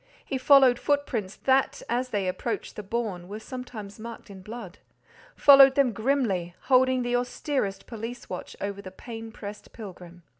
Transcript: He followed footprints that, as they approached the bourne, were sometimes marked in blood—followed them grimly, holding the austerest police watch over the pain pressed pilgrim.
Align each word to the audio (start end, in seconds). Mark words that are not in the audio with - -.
He 0.25 0.39
followed 0.39 0.79
footprints 0.79 1.35
that, 1.35 1.83
as 1.87 2.09
they 2.09 2.27
approached 2.27 2.75
the 2.75 2.81
bourne, 2.81 3.27
were 3.27 3.39
sometimes 3.39 3.99
marked 3.99 4.31
in 4.31 4.41
blood—followed 4.41 5.75
them 5.75 5.91
grimly, 5.93 6.55
holding 6.61 7.03
the 7.03 7.15
austerest 7.15 7.85
police 7.85 8.27
watch 8.27 8.55
over 8.59 8.81
the 8.81 8.89
pain 8.89 9.31
pressed 9.31 9.73
pilgrim. 9.73 10.23